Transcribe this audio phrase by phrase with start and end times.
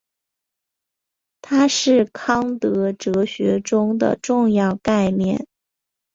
[1.43, 5.45] 它是康德哲学中的重要概念。